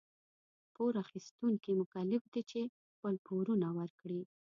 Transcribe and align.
پور 0.73 0.93
اخيستونکي 1.03 1.71
مکلف 1.81 2.23
دي 2.33 2.41
چي 2.51 2.61
خپل 2.93 3.15
پورونه 3.25 3.67
ورکړي. 3.77 4.21